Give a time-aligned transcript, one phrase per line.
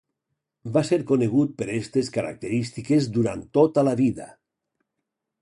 [0.77, 4.31] Va ser conegut per estes característiques durant tota la vida.